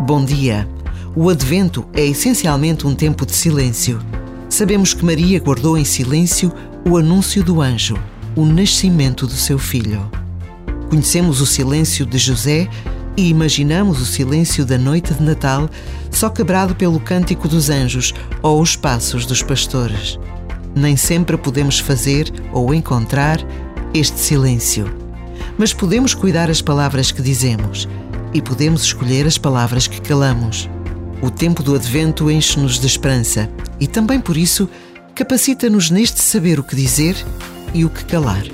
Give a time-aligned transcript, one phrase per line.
[0.00, 0.68] Bom dia.
[1.16, 4.00] O Advento é essencialmente um tempo de silêncio.
[4.50, 6.52] Sabemos que Maria guardou em silêncio
[6.86, 7.96] o anúncio do anjo,
[8.36, 10.10] o nascimento do seu filho.
[10.90, 12.68] Conhecemos o silêncio de José
[13.16, 15.70] e imaginamos o silêncio da noite de Natal
[16.10, 20.18] só quebrado pelo cântico dos anjos ou os passos dos pastores.
[20.74, 23.38] Nem sempre podemos fazer ou encontrar
[23.94, 25.04] este silêncio
[25.56, 27.88] mas podemos cuidar as palavras que dizemos
[28.34, 30.68] e podemos escolher as palavras que calamos.
[31.22, 33.48] O tempo do Advento enche-nos de esperança
[33.80, 34.68] e também por isso
[35.14, 37.16] capacita-nos neste saber o que dizer
[37.72, 38.44] e o que calar.